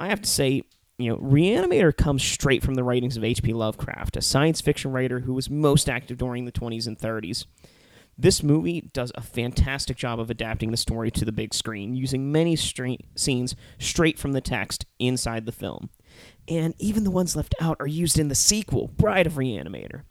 I 0.00 0.08
have 0.08 0.22
to 0.22 0.28
say, 0.28 0.62
you 0.98 1.10
know, 1.10 1.18
Reanimator 1.18 1.96
comes 1.96 2.24
straight 2.24 2.62
from 2.62 2.74
the 2.74 2.82
writings 2.82 3.16
of 3.16 3.22
H.P. 3.22 3.52
Lovecraft, 3.52 4.16
a 4.16 4.22
science 4.22 4.60
fiction 4.60 4.90
writer 4.90 5.20
who 5.20 5.32
was 5.32 5.48
most 5.48 5.88
active 5.88 6.18
during 6.18 6.44
the 6.44 6.52
20s 6.52 6.88
and 6.88 6.98
30s. 6.98 7.46
This 8.20 8.42
movie 8.42 8.90
does 8.92 9.12
a 9.14 9.22
fantastic 9.22 9.96
job 9.96 10.18
of 10.18 10.28
adapting 10.28 10.72
the 10.72 10.76
story 10.76 11.12
to 11.12 11.24
the 11.24 11.30
big 11.30 11.54
screen, 11.54 11.94
using 11.94 12.32
many 12.32 12.56
scenes 12.56 13.54
straight 13.78 14.18
from 14.18 14.32
the 14.32 14.40
text 14.40 14.86
inside 14.98 15.46
the 15.46 15.52
film. 15.52 15.88
And 16.48 16.74
even 16.80 17.04
the 17.04 17.12
ones 17.12 17.36
left 17.36 17.54
out 17.60 17.76
are 17.78 17.86
used 17.86 18.18
in 18.18 18.26
the 18.26 18.34
sequel, 18.34 18.88
Bride 18.88 19.28
of 19.28 19.34
Reanimator. 19.34 20.02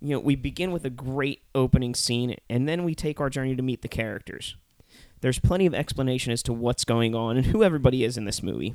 You 0.00 0.10
know, 0.10 0.20
we 0.20 0.36
begin 0.36 0.72
with 0.72 0.86
a 0.86 0.90
great 0.90 1.42
opening 1.54 1.94
scene, 1.94 2.36
and 2.48 2.66
then 2.66 2.82
we 2.82 2.94
take 2.94 3.20
our 3.20 3.28
journey 3.28 3.54
to 3.56 3.62
meet 3.62 3.82
the 3.82 3.88
characters. 3.88 4.56
There's 5.20 5.38
plenty 5.38 5.66
of 5.66 5.74
explanation 5.74 6.32
as 6.32 6.42
to 6.44 6.52
what's 6.54 6.84
going 6.84 7.14
on 7.14 7.36
and 7.36 7.46
who 7.46 7.62
everybody 7.62 8.04
is 8.04 8.16
in 8.16 8.24
this 8.24 8.42
movie. 8.42 8.74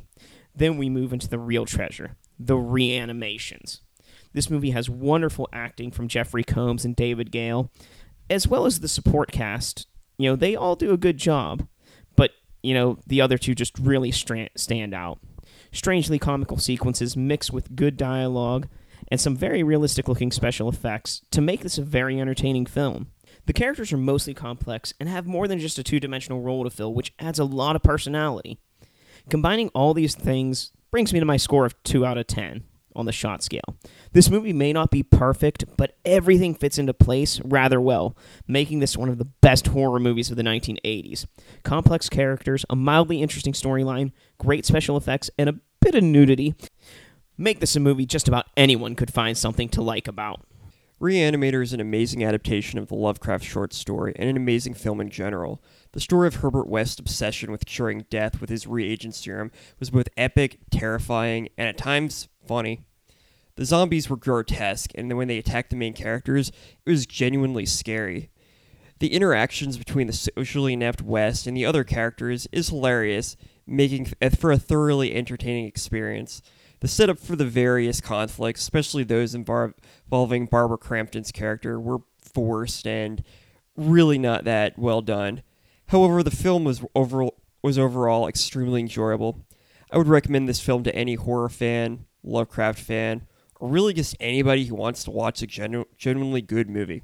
Then 0.55 0.77
we 0.77 0.89
move 0.89 1.13
into 1.13 1.27
the 1.29 1.39
real 1.39 1.65
treasure, 1.65 2.17
the 2.37 2.57
reanimations. 2.57 3.81
This 4.33 4.49
movie 4.49 4.71
has 4.71 4.89
wonderful 4.89 5.49
acting 5.51 5.91
from 5.91 6.07
Jeffrey 6.07 6.43
Combs 6.43 6.85
and 6.85 6.95
David 6.95 7.31
Gale, 7.31 7.71
as 8.29 8.47
well 8.47 8.65
as 8.65 8.79
the 8.79 8.87
support 8.87 9.31
cast. 9.31 9.87
You 10.17 10.29
know, 10.29 10.35
they 10.35 10.55
all 10.55 10.75
do 10.75 10.91
a 10.91 10.97
good 10.97 11.17
job, 11.17 11.67
but, 12.15 12.31
you 12.61 12.73
know, 12.73 12.99
the 13.07 13.21
other 13.21 13.37
two 13.37 13.55
just 13.55 13.77
really 13.79 14.11
stand 14.11 14.93
out. 14.93 15.19
Strangely 15.71 16.19
comical 16.19 16.57
sequences 16.57 17.15
mixed 17.15 17.53
with 17.53 17.75
good 17.75 17.95
dialogue 17.97 18.67
and 19.09 19.19
some 19.19 19.35
very 19.35 19.63
realistic 19.63 20.07
looking 20.07 20.31
special 20.31 20.69
effects 20.69 21.21
to 21.31 21.41
make 21.41 21.61
this 21.61 21.77
a 21.77 21.83
very 21.83 22.19
entertaining 22.19 22.65
film. 22.65 23.07
The 23.45 23.53
characters 23.53 23.91
are 23.93 23.97
mostly 23.97 24.33
complex 24.33 24.93
and 24.99 25.09
have 25.09 25.25
more 25.25 25.47
than 25.47 25.59
just 25.59 25.79
a 25.79 25.83
two 25.83 25.99
dimensional 25.99 26.41
role 26.41 26.63
to 26.63 26.69
fill, 26.69 26.93
which 26.93 27.13
adds 27.17 27.39
a 27.39 27.45
lot 27.45 27.75
of 27.75 27.81
personality. 27.81 28.59
Combining 29.29 29.69
all 29.69 29.93
these 29.93 30.15
things 30.15 30.71
brings 30.91 31.13
me 31.13 31.19
to 31.19 31.25
my 31.25 31.37
score 31.37 31.65
of 31.65 31.81
2 31.83 32.05
out 32.05 32.17
of 32.17 32.27
10 32.27 32.63
on 32.95 33.05
the 33.05 33.11
shot 33.11 33.43
scale. 33.43 33.75
This 34.11 34.29
movie 34.29 34.53
may 34.53 34.73
not 34.73 34.91
be 34.91 35.03
perfect, 35.03 35.65
but 35.77 35.97
everything 36.05 36.55
fits 36.55 36.77
into 36.77 36.93
place 36.93 37.39
rather 37.41 37.79
well, 37.79 38.17
making 38.47 38.79
this 38.79 38.97
one 38.97 39.09
of 39.09 39.17
the 39.17 39.25
best 39.25 39.67
horror 39.67 39.99
movies 39.99 40.29
of 40.31 40.37
the 40.37 40.43
1980s. 40.43 41.25
Complex 41.63 42.09
characters, 42.09 42.65
a 42.69 42.75
mildly 42.75 43.21
interesting 43.21 43.53
storyline, 43.53 44.11
great 44.37 44.65
special 44.65 44.97
effects, 44.97 45.29
and 45.37 45.49
a 45.49 45.59
bit 45.81 45.95
of 45.95 46.03
nudity 46.03 46.55
make 47.37 47.59
this 47.61 47.75
a 47.75 47.79
movie 47.79 48.05
just 48.05 48.27
about 48.27 48.47
anyone 48.57 48.95
could 48.95 49.13
find 49.13 49.37
something 49.37 49.69
to 49.69 49.81
like 49.81 50.07
about. 50.07 50.45
Reanimator 51.01 51.63
is 51.63 51.71
an 51.71 51.79
amazing 51.79 52.25
adaptation 52.25 52.77
of 52.77 52.87
the 52.89 52.95
Lovecraft 52.95 53.45
short 53.45 53.73
story 53.73 54.13
and 54.17 54.29
an 54.29 54.35
amazing 54.35 54.73
film 54.73 54.99
in 54.99 55.09
general. 55.09 55.63
The 55.91 55.99
story 55.99 56.27
of 56.27 56.35
Herbert 56.35 56.67
West's 56.67 56.99
obsession 56.99 57.51
with 57.51 57.65
curing 57.65 58.05
death 58.09 58.39
with 58.39 58.49
his 58.49 58.67
reagent 58.67 59.15
serum 59.15 59.51
was 59.79 59.89
both 59.89 60.07
epic, 60.15 60.59
terrifying, 60.69 61.49
and 61.57 61.67
at 61.67 61.77
times 61.77 62.27
funny. 62.45 62.81
The 63.55 63.65
zombies 63.65 64.09
were 64.09 64.15
grotesque, 64.15 64.91
and 64.95 65.11
when 65.17 65.27
they 65.27 65.39
attacked 65.39 65.71
the 65.71 65.75
main 65.75 65.93
characters, 65.93 66.51
it 66.85 66.89
was 66.89 67.05
genuinely 67.05 67.65
scary. 67.65 68.29
The 68.99 69.13
interactions 69.13 69.77
between 69.77 70.07
the 70.07 70.13
socially 70.13 70.73
inept 70.73 71.01
West 71.01 71.47
and 71.47 71.57
the 71.57 71.65
other 71.65 71.83
characters 71.83 72.47
is 72.51 72.69
hilarious, 72.69 73.35
making 73.65 74.13
uh, 74.21 74.29
for 74.29 74.51
a 74.51 74.59
thoroughly 74.59 75.15
entertaining 75.15 75.65
experience. 75.65 76.41
The 76.81 76.87
setup 76.87 77.17
for 77.17 77.35
the 77.35 77.45
various 77.45 77.99
conflicts, 77.99 78.61
especially 78.61 79.03
those 79.03 79.33
involving 79.33 80.45
Barbara 80.45 80.77
Crampton's 80.77 81.31
character, 81.31 81.79
were 81.79 81.99
forced 82.21 82.85
and 82.85 83.23
really 83.75 84.17
not 84.17 84.43
that 84.43 84.77
well 84.77 85.01
done. 85.01 85.41
However, 85.89 86.21
the 86.21 86.31
film 86.31 86.63
was 86.63 86.83
overall 86.95 87.35
was 87.61 87.77
overall 87.77 88.27
extremely 88.27 88.79
enjoyable. 88.79 89.45
I 89.91 89.97
would 89.97 90.07
recommend 90.07 90.47
this 90.47 90.61
film 90.61 90.83
to 90.83 90.95
any 90.95 91.15
horror 91.15 91.49
fan, 91.49 92.05
Lovecraft 92.23 92.79
fan, 92.79 93.27
or 93.59 93.69
really 93.69 93.93
just 93.93 94.15
anybody 94.19 94.65
who 94.65 94.75
wants 94.75 95.03
to 95.03 95.11
watch 95.11 95.41
a 95.41 95.47
genu- 95.47 95.85
genuinely 95.97 96.41
good 96.41 96.69
movie. 96.69 97.01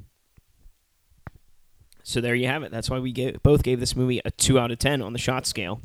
So 2.03 2.21
there 2.21 2.35
you 2.35 2.47
have 2.47 2.61
it. 2.63 2.71
That's 2.71 2.89
why 2.89 2.99
we 2.99 3.11
gave, 3.11 3.41
both 3.41 3.63
gave 3.63 3.79
this 3.79 3.95
movie 3.95 4.21
a 4.23 4.31
2 4.31 4.59
out 4.59 4.71
of 4.71 4.77
10 4.77 5.01
on 5.01 5.11
the 5.11 5.19
shot 5.19 5.47
scale. 5.47 5.81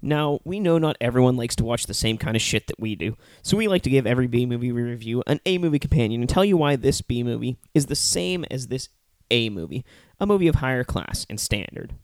Now, 0.00 0.38
we 0.44 0.60
know 0.60 0.78
not 0.78 0.96
everyone 1.00 1.36
likes 1.36 1.56
to 1.56 1.64
watch 1.64 1.86
the 1.86 1.94
same 1.94 2.16
kind 2.16 2.36
of 2.36 2.42
shit 2.42 2.68
that 2.68 2.78
we 2.80 2.94
do, 2.94 3.16
so 3.42 3.56
we 3.56 3.68
like 3.68 3.82
to 3.82 3.90
give 3.90 4.06
every 4.06 4.28
B 4.28 4.46
movie 4.46 4.72
we 4.72 4.82
review 4.82 5.22
an 5.26 5.40
A 5.44 5.58
movie 5.58 5.80
companion 5.80 6.20
and 6.20 6.30
tell 6.30 6.44
you 6.44 6.56
why 6.56 6.76
this 6.76 7.02
B 7.02 7.22
movie 7.22 7.58
is 7.74 7.86
the 7.86 7.96
same 7.96 8.44
as 8.50 8.68
this 8.68 8.88
A 9.30 9.50
movie, 9.50 9.84
a 10.18 10.26
movie 10.26 10.48
of 10.48 10.56
higher 10.56 10.84
class 10.84 11.26
and 11.28 11.38
standard. 11.38 11.94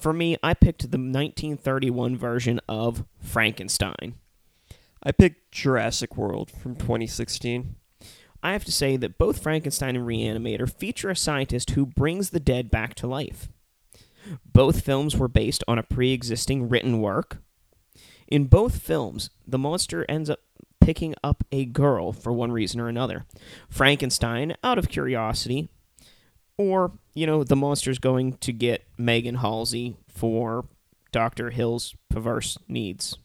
For 0.00 0.14
me, 0.14 0.38
I 0.42 0.54
picked 0.54 0.80
the 0.90 0.96
1931 0.96 2.16
version 2.16 2.58
of 2.66 3.04
Frankenstein. 3.20 4.14
I 5.02 5.12
picked 5.12 5.52
Jurassic 5.52 6.16
World 6.16 6.50
from 6.50 6.74
2016. 6.74 7.76
I 8.42 8.52
have 8.52 8.64
to 8.64 8.72
say 8.72 8.96
that 8.96 9.18
both 9.18 9.42
Frankenstein 9.42 9.96
and 9.96 10.06
Reanimator 10.06 10.72
feature 10.72 11.10
a 11.10 11.16
scientist 11.16 11.70
who 11.70 11.84
brings 11.84 12.30
the 12.30 12.40
dead 12.40 12.70
back 12.70 12.94
to 12.94 13.06
life. 13.06 13.50
Both 14.50 14.80
films 14.80 15.18
were 15.18 15.28
based 15.28 15.62
on 15.68 15.78
a 15.78 15.82
pre 15.82 16.12
existing 16.12 16.70
written 16.70 17.00
work. 17.02 17.38
In 18.26 18.46
both 18.46 18.78
films, 18.78 19.28
the 19.46 19.58
monster 19.58 20.06
ends 20.08 20.30
up 20.30 20.40
picking 20.80 21.14
up 21.22 21.44
a 21.52 21.66
girl 21.66 22.12
for 22.12 22.32
one 22.32 22.52
reason 22.52 22.80
or 22.80 22.88
another. 22.88 23.26
Frankenstein, 23.68 24.56
out 24.64 24.78
of 24.78 24.88
curiosity, 24.88 25.68
or, 26.60 26.92
you 27.14 27.26
know, 27.26 27.42
the 27.42 27.56
monster's 27.56 27.98
going 27.98 28.34
to 28.34 28.52
get 28.52 28.84
Megan 28.98 29.36
Halsey 29.36 29.96
for 30.06 30.66
Dr. 31.10 31.48
Hill's 31.48 31.94
perverse 32.10 32.58
needs. 32.68 33.16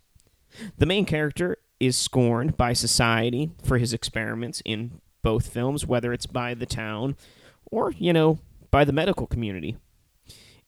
The 0.78 0.86
main 0.86 1.06
character 1.06 1.58
is 1.78 1.98
scorned 1.98 2.56
by 2.56 2.72
society 2.72 3.52
for 3.62 3.78
his 3.78 3.92
experiments 3.92 4.62
in 4.64 5.02
both 5.22 5.50
films, 5.50 5.86
whether 5.86 6.14
it's 6.14 6.28
by 6.28 6.54
the 6.54 6.66
town 6.66 7.18
or, 7.66 7.92
you 7.92 8.14
know, 8.14 8.40
by 8.72 8.86
the 8.86 8.94
medical 8.94 9.28
community 9.28 9.76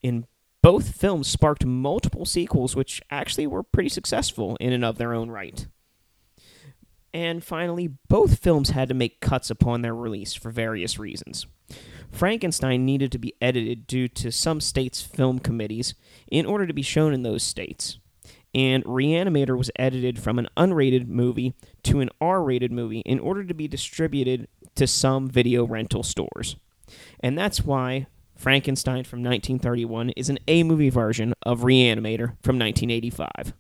in 0.01 0.27
both 0.61 0.93
films 0.93 1.29
sparked 1.29 1.65
multiple 1.65 2.25
sequels, 2.25 2.75
which 2.75 3.01
actually 3.09 3.47
were 3.47 3.63
pretty 3.63 3.87
successful 3.87 4.57
in 4.59 4.73
and 4.73 4.83
of 4.83 4.97
their 4.97 5.13
own 5.13 5.31
right. 5.31 5.67
And 7.13 7.41
finally, 7.41 7.91
both 8.09 8.39
films 8.39 8.71
had 8.71 8.89
to 8.89 8.93
make 8.93 9.21
cuts 9.21 9.49
upon 9.49 9.81
their 9.81 9.95
release 9.95 10.33
for 10.33 10.51
various 10.51 10.99
reasons. 10.99 11.47
Frankenstein 12.11 12.85
needed 12.85 13.11
to 13.11 13.17
be 13.17 13.33
edited 13.41 13.87
due 13.87 14.07
to 14.07 14.31
some 14.31 14.59
states' 14.61 15.01
film 15.01 15.39
committees 15.39 15.93
in 16.31 16.45
order 16.45 16.65
to 16.65 16.73
be 16.73 16.81
shown 16.81 17.13
in 17.13 17.23
those 17.23 17.43
states. 17.43 17.99
And 18.55 18.83
Reanimator 18.85 19.57
was 19.57 19.69
edited 19.77 20.19
from 20.19 20.39
an 20.39 20.47
unrated 20.57 21.07
movie 21.07 21.53
to 21.83 21.99
an 21.99 22.09
R 22.19 22.41
rated 22.41 22.71
movie 22.71 23.01
in 23.01 23.19
order 23.19 23.43
to 23.43 23.53
be 23.53 23.67
distributed 23.67 24.47
to 24.75 24.87
some 24.87 25.27
video 25.27 25.65
rental 25.65 26.03
stores. 26.03 26.55
And 27.19 27.37
that's 27.37 27.63
why 27.63 28.07
Frankenstein 28.35 29.03
from 29.03 29.19
1931 29.19 30.11
is 30.11 30.29
an 30.29 30.39
A 30.47 30.63
movie 30.63 30.89
version 30.89 31.33
of 31.43 31.61
Reanimator 31.61 32.37
from 32.41 32.57
1985. 32.57 33.53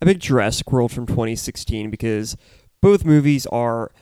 I 0.00 0.04
picked 0.04 0.22
Jurassic 0.22 0.72
World 0.72 0.90
from 0.90 1.06
2016 1.06 1.90
because 1.90 2.36
both 2.80 3.04
movies 3.04 3.46
are 3.46 3.92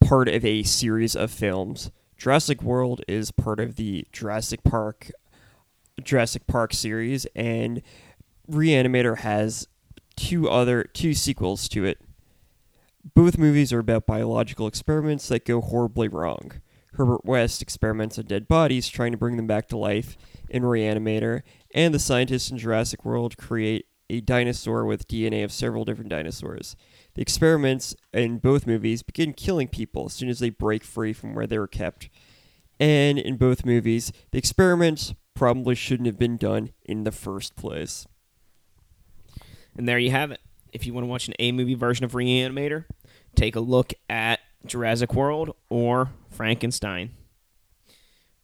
part 0.00 0.28
of 0.28 0.44
a 0.44 0.62
series 0.62 1.14
of 1.14 1.30
films. 1.30 1.90
Jurassic 2.20 2.62
World 2.62 3.00
is 3.08 3.30
part 3.30 3.60
of 3.60 3.76
the 3.76 4.06
Jurassic 4.12 4.62
Park 4.62 5.10
Jurassic 6.04 6.46
Park 6.46 6.74
series 6.74 7.26
and 7.34 7.80
Reanimator 8.48 9.18
has 9.18 9.66
two 10.16 10.46
other 10.46 10.84
two 10.84 11.14
sequels 11.14 11.66
to 11.70 11.86
it. 11.86 11.98
Both 13.14 13.38
movies 13.38 13.72
are 13.72 13.78
about 13.78 14.04
biological 14.04 14.66
experiments 14.66 15.28
that 15.28 15.46
go 15.46 15.62
horribly 15.62 16.08
wrong. 16.08 16.52
Herbert 16.92 17.24
West 17.24 17.62
experiments 17.62 18.18
on 18.18 18.26
dead 18.26 18.46
bodies, 18.46 18.88
trying 18.88 19.12
to 19.12 19.18
bring 19.18 19.38
them 19.38 19.46
back 19.46 19.66
to 19.68 19.78
life 19.78 20.18
in 20.50 20.62
Reanimator, 20.62 21.40
and 21.74 21.94
the 21.94 21.98
scientists 21.98 22.50
in 22.50 22.58
Jurassic 22.58 23.02
World 23.02 23.38
create 23.38 23.86
a 24.10 24.20
dinosaur 24.20 24.84
with 24.84 25.08
DNA 25.08 25.42
of 25.42 25.52
several 25.52 25.86
different 25.86 26.10
dinosaurs. 26.10 26.76
The 27.14 27.22
experiments 27.22 27.94
in 28.12 28.38
both 28.38 28.66
movies 28.66 29.02
begin 29.02 29.32
killing 29.32 29.68
people 29.68 30.06
as 30.06 30.12
soon 30.12 30.28
as 30.28 30.38
they 30.38 30.50
break 30.50 30.84
free 30.84 31.12
from 31.12 31.34
where 31.34 31.46
they 31.46 31.58
were 31.58 31.66
kept. 31.66 32.08
And 32.78 33.18
in 33.18 33.36
both 33.36 33.66
movies, 33.66 34.12
the 34.30 34.38
experiments 34.38 35.14
probably 35.34 35.74
shouldn't 35.74 36.06
have 36.06 36.18
been 36.18 36.36
done 36.36 36.70
in 36.84 37.04
the 37.04 37.12
first 37.12 37.56
place. 37.56 38.06
And 39.76 39.88
there 39.88 39.98
you 39.98 40.10
have 40.10 40.30
it. 40.30 40.40
If 40.72 40.86
you 40.86 40.94
want 40.94 41.04
to 41.04 41.08
watch 41.08 41.26
an 41.26 41.34
A 41.38 41.52
movie 41.52 41.74
version 41.74 42.04
of 42.04 42.12
Reanimator, 42.12 42.84
take 43.34 43.56
a 43.56 43.60
look 43.60 43.92
at 44.08 44.40
Jurassic 44.66 45.14
World 45.14 45.56
or 45.68 46.10
Frankenstein. 46.30 47.10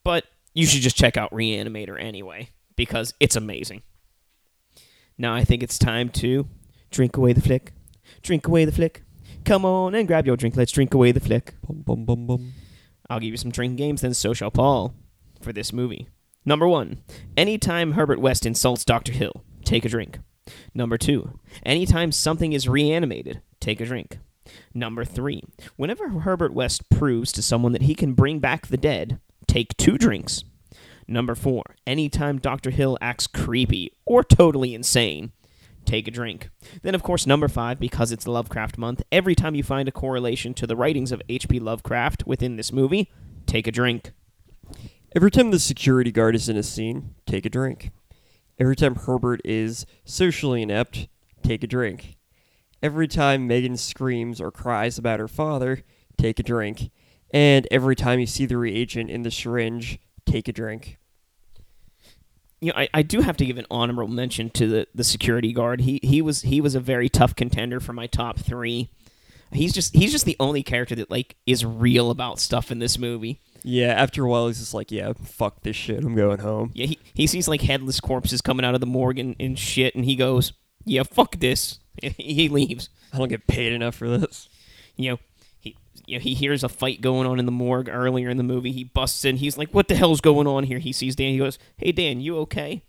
But 0.03 0.25
you 0.55 0.67
should 0.67 0.83
just 0.83 0.97
check 0.97 1.17
out 1.17 1.31
Reanimator 1.31 2.01
anyway, 2.01 2.51
because 2.75 3.15
it's 3.21 3.37
amazing. 3.37 3.83
Now 5.19 5.35
I 5.35 5.45
think 5.45 5.63
it's 5.63 5.79
time 5.79 6.09
to 6.11 6.49
drink 6.91 7.17
away 7.17 7.33
the 7.33 7.41
flick. 7.41 7.73
Drink 8.27 8.49
away 8.49 8.65
the 8.65 8.73
flick. 8.73 9.05
Come 9.45 9.65
on 9.65 9.95
and 9.95 10.09
grab 10.09 10.27
your 10.27 10.37
drink. 10.37 10.57
Let's 10.57 10.73
drink 10.73 10.93
away 10.93 11.13
the 11.13 11.21
flick. 11.21 11.55
Bum, 11.65 11.83
bum, 11.83 12.05
bum, 12.05 12.27
bum. 12.27 12.53
I'll 13.09 13.21
give 13.21 13.31
you 13.31 13.37
some 13.37 13.53
drinking 13.53 13.77
games, 13.77 14.01
then 14.01 14.15
so 14.15 14.35
shall 14.35 14.51
Paul 14.51 14.95
for 15.41 15.53
this 15.53 15.73
movie. 15.73 16.09
Number 16.45 16.67
one, 16.67 17.05
anytime 17.37 17.93
Herbert 17.93 18.19
West 18.19 18.45
insults 18.45 18.85
Dr. 18.85 19.13
Hill, 19.13 19.45
take 19.65 19.85
a 19.85 19.89
drink. 19.89 20.19
Number 20.75 20.99
two, 20.99 21.39
anytime 21.65 22.11
something 22.11 22.53
is 22.53 22.69
reanimated, 22.69 23.43
take 23.61 23.81
a 23.81 23.87
drink. 23.87 24.19
Number 24.75 25.05
three, 25.05 25.45
whenever 25.77 26.09
Herbert 26.09 26.53
West 26.53 26.91
proves 26.91 27.31
to 27.31 27.43
someone 27.43 27.73
that 27.73 27.83
he 27.83 27.95
can 27.95 28.15
bring 28.15 28.41
back 28.41 28.67
the 28.67 28.77
dead, 28.77 29.21
take 29.47 29.77
two 29.77 29.99
drinks. 29.99 30.43
Number 31.07 31.37
four, 31.37 31.63
anytime 31.87 32.39
Dr. 32.39 32.71
Hill 32.71 32.99
acts 33.01 33.29
creepy 33.29 33.93
or 34.05 34.25
totally 34.25 34.75
insane, 34.75 35.31
take 35.87 36.07
a 36.07 36.11
drink. 36.11 36.51
Then, 36.83 36.95
of 36.95 37.03
course, 37.03 37.27
number 37.27 37.49
five, 37.49 37.79
because 37.79 38.13
it's 38.13 38.27
Lovecraft 38.27 38.77
month, 38.77 39.03
every 39.11 39.35
time 39.35 39.55
you 39.55 39.63
find 39.63 39.89
a 39.89 39.93
correlation 39.93 40.53
to 40.55 40.67
the 40.67 40.77
writings 40.77 41.13
of 41.13 41.23
H.P. 41.29 41.61
Lovecraft 41.61 42.27
within 42.27 42.57
this 42.57 42.73
movie, 42.73 43.11
take 43.47 43.67
a 43.67 43.73
drink. 43.73 44.13
Every 45.15 45.31
time 45.31 45.51
the 45.51 45.59
security 45.59 46.13
guard 46.13 46.35
is 46.35 46.49
in 46.49 46.57
a 46.57 46.63
scene, 46.63 47.15
take 47.27 47.47
a 47.47 47.51
drink. 47.51 47.91
Every 48.59 48.77
time 48.77 48.95
Herbert 48.95 49.41
is 49.45 49.87
socially 50.05 50.63
inept, 50.63 51.09
take 51.43 51.63
a 51.63 51.67
drink. 51.67 52.17
Every 52.83 53.09
time 53.09 53.47
Megan 53.47 53.77
screams 53.77 54.41
or 54.41 54.51
cries 54.51 54.99
about 54.99 55.21
her 55.21 55.29
father, 55.29 55.83
take 56.19 56.39
a 56.39 56.43
drink. 56.43 56.91
And 57.31 57.67
every 57.71 57.97
time 57.97 58.21
you 58.21 58.27
see 58.27 58.47
the 58.47 58.57
reagent 58.57 59.11
in 59.11 59.23
the 59.23 59.31
syringe, 59.31 59.99
take 60.25 60.49
a 60.49 60.53
drink. 60.53 60.99
You 62.67 62.73
know, 62.73 62.79
I, 62.81 62.89
I 62.95 63.03
do 63.03 63.21
have 63.21 63.37
to 63.37 63.47
give 63.47 63.59
an 63.59 63.67
honorable 63.71 64.13
mention 64.13 64.51
to 64.51 64.67
the, 64.67 64.89
the 64.93 65.05
security 65.05 65.53
guard. 65.53 65.83
He 65.83 66.01
he 66.03 66.21
was 66.21 66.43
he 66.43 66.61
was 66.61 66.75
a 66.75 66.81
very 66.81 67.09
tough 67.09 67.37
contender 67.37 67.79
for 67.79 67.93
my 67.93 68.09
top 68.09 68.41
three. 68.41 68.91
He's 69.53 69.73
just 69.73 69.95
he's 69.95 70.11
just 70.11 70.25
the 70.25 70.35
only 70.41 70.65
character 70.65 70.97
that 70.97 71.09
like 71.09 71.37
is 71.47 71.65
real 71.65 72.11
about 72.11 72.41
stuff 72.41 72.73
in 72.73 72.81
this 72.81 72.99
movie. 72.99 73.39
Yeah, 73.63 73.93
after 73.93 74.25
a 74.25 74.29
while, 74.29 74.49
he's 74.49 74.59
just 74.59 74.75
like, 74.75 74.91
yeah, 74.91 75.13
fuck 75.13 75.63
this 75.63 75.77
shit. 75.77 76.03
I'm 76.03 76.17
going 76.17 76.41
home. 76.41 76.73
Yeah, 76.75 76.87
he, 76.87 76.99
he 77.15 77.27
sees 77.29 77.47
like 77.47 77.61
headless 77.61 78.01
corpses 78.01 78.41
coming 78.41 78.67
out 78.67 78.75
of 78.75 78.81
the 78.81 78.87
morgue 78.87 79.21
and, 79.21 79.37
and 79.39 79.57
shit, 79.57 79.95
and 79.95 80.05
he 80.05 80.17
goes, 80.17 80.53
"Yeah, 80.85 81.05
fuck 81.05 81.37
this." 81.37 81.79
he 82.03 82.49
leaves. 82.49 82.89
I 83.13 83.19
don't 83.19 83.29
get 83.29 83.47
paid 83.47 83.73
enough 83.73 83.95
for 83.95 84.09
this. 84.09 84.49
You 84.97 85.13
know, 85.13 85.19
he 85.67 85.77
you 86.07 86.19
know, 86.19 86.23
he 86.23 86.35
hears 86.35 86.63
a 86.63 86.69
fight 86.69 87.01
going 87.01 87.27
on 87.27 87.39
in 87.39 87.47
the 87.47 87.53
morgue 87.53 87.89
earlier 87.89 88.29
in 88.29 88.37
the 88.37 88.43
movie. 88.43 88.73
He 88.73 88.85
busts 88.85 89.25
in. 89.25 89.37
He's 89.37 89.59
like, 89.59 89.71
"What 89.73 89.89
the 89.89 89.97
hell's 89.97 90.21
going 90.21 90.47
on 90.47 90.65
here?" 90.65 90.79
He 90.79 90.93
sees 90.93 91.17
Dan. 91.17 91.33
He 91.33 91.39
goes, 91.39 91.59
"Hey 91.77 91.93
Dan, 91.93 92.21
you 92.21 92.39
okay?" 92.39 92.83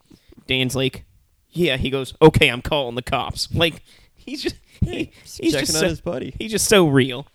Dan's 0.46 0.76
like, 0.76 1.06
"Yeah." 1.50 1.78
He 1.78 1.90
goes, 1.90 2.14
"Okay, 2.22 2.50
I'm 2.50 2.62
calling 2.62 2.96
the 2.96 3.02
cops." 3.02 3.50
Like 3.58 3.82
he's 4.14 4.44
just 4.44 4.56
he, 4.82 5.12
he's 5.24 5.54
checking 5.54 5.60
just 5.60 5.76
on 5.76 5.82
so, 5.82 5.90
his 5.90 6.02
buddy. 6.02 6.36
he's 6.38 6.52
just 6.52 6.68
so 6.68 6.88
real, 6.88 7.28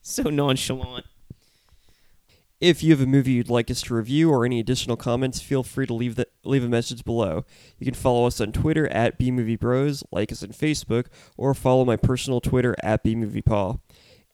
so 0.00 0.24
nonchalant. 0.24 1.04
If 2.58 2.82
you 2.82 2.92
have 2.92 3.02
a 3.02 3.06
movie 3.06 3.32
you'd 3.32 3.50
like 3.50 3.70
us 3.70 3.82
to 3.82 3.94
review 3.94 4.30
or 4.30 4.46
any 4.46 4.58
additional 4.58 4.96
comments, 4.96 5.42
feel 5.42 5.62
free 5.62 5.86
to 5.86 5.92
leave 5.92 6.14
the, 6.14 6.26
leave 6.42 6.64
a 6.64 6.68
message 6.68 7.04
below. 7.04 7.44
You 7.78 7.84
can 7.84 7.92
follow 7.92 8.26
us 8.26 8.40
on 8.40 8.52
Twitter 8.52 8.88
at 8.88 9.18
BMovieBros, 9.18 10.04
like 10.10 10.32
us 10.32 10.42
on 10.42 10.48
Facebook, 10.50 11.08
or 11.36 11.52
follow 11.52 11.84
my 11.84 11.96
personal 11.96 12.40
Twitter 12.40 12.74
at 12.82 13.04
BMoviePaul. 13.04 13.80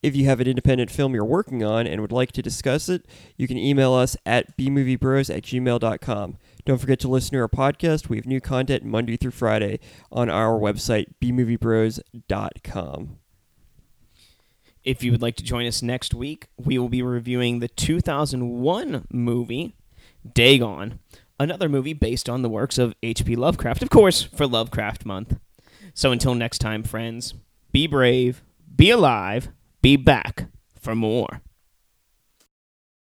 If 0.03 0.17
you 0.17 0.25
have 0.25 0.41
an 0.41 0.49
independent 0.49 0.91
film 0.91 1.15
you're 1.15 1.25
working 1.25 1.63
on 1.63 1.87
and 1.87 2.01
would 2.01 2.11
like 2.11 2.33
to 2.33 2.43
discuss 2.43 2.89
it, 2.89 3.07
you 3.37 3.47
can 3.47 3.57
email 3.57 3.95
us 3.95 4.17
at 4.27 4.57
bmoviebros 4.57 5.35
at 5.35 5.45
gmail.com. 5.45 6.39
Don't 6.65 6.79
forget 6.79 6.99
to 7.01 7.09
listen 7.09 7.33
to 7.33 7.39
our 7.39 7.49
podcast. 7.49 8.09
We 8.09 8.17
have 8.17 8.27
new 8.27 8.41
content 8.41 8.85
Monday 8.85 9.17
through 9.17 9.31
Friday 9.31 9.79
on 10.11 10.29
our 10.29 10.59
website, 10.59 11.07
bmoviebros.com. 11.23 13.19
If 14.85 15.05
you 15.05 15.13
would 15.13 15.23
like 15.23 15.37
to 15.37 15.45
join 15.45 15.67
us 15.67 15.83
next 15.83 16.13
week, 16.13 16.49
we 16.57 16.77
will 16.77 16.89
be 16.89 17.03
reviewing 17.03 17.61
the 17.61 17.69
2001 17.69 19.07
movie 19.13 19.77
Dagon, 20.35 20.99
another 21.39 21.69
movie 21.69 21.93
based 21.93 22.29
on 22.29 22.43
the 22.43 22.49
works 22.49 22.79
of 22.79 22.95
H.P. 23.03 23.37
Lovecraft, 23.37 23.83
of 23.83 23.91
course, 23.91 24.23
for 24.23 24.47
Lovecraft 24.47 25.07
Month. 25.07 25.39
So 25.95 26.11
until 26.11 26.35
next 26.35 26.59
time, 26.59 26.83
friends, 26.83 27.35
be 27.71 27.87
brave, 27.87 28.43
be 28.75 28.91
alive, 28.91 29.49
be 29.83 29.97
back 29.97 30.47
for 30.81 30.95
more. 30.95 31.43